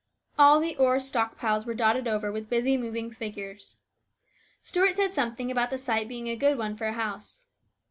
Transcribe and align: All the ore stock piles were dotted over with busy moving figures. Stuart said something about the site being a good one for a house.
All 0.39 0.59
the 0.59 0.75
ore 0.77 0.99
stock 0.99 1.37
piles 1.37 1.67
were 1.67 1.75
dotted 1.75 2.07
over 2.07 2.31
with 2.31 2.49
busy 2.49 2.75
moving 2.75 3.11
figures. 3.11 3.77
Stuart 4.63 4.95
said 4.95 5.13
something 5.13 5.51
about 5.51 5.69
the 5.69 5.77
site 5.77 6.07
being 6.09 6.25
a 6.27 6.35
good 6.35 6.57
one 6.57 6.75
for 6.75 6.85
a 6.87 6.93
house. 6.93 7.41